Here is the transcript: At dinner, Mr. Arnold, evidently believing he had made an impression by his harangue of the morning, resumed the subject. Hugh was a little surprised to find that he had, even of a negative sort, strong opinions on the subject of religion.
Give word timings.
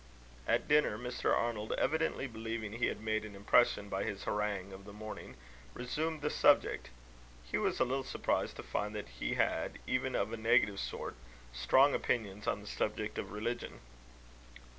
At 0.47 0.67
dinner, 0.67 0.97
Mr. 0.97 1.31
Arnold, 1.31 1.73
evidently 1.73 2.25
believing 2.25 2.71
he 2.73 2.87
had 2.87 3.01
made 3.01 3.23
an 3.23 3.35
impression 3.35 3.87
by 3.87 4.03
his 4.03 4.23
harangue 4.23 4.71
of 4.73 4.83
the 4.83 4.91
morning, 4.93 5.35
resumed 5.75 6.23
the 6.23 6.31
subject. 6.31 6.89
Hugh 7.51 7.61
was 7.61 7.79
a 7.79 7.85
little 7.85 8.03
surprised 8.03 8.55
to 8.55 8.63
find 8.63 8.95
that 8.95 9.09
he 9.19 9.35
had, 9.35 9.77
even 9.85 10.15
of 10.15 10.33
a 10.33 10.37
negative 10.37 10.79
sort, 10.79 11.13
strong 11.53 11.93
opinions 11.93 12.47
on 12.47 12.61
the 12.61 12.65
subject 12.67 13.19
of 13.19 13.29
religion. 13.31 13.79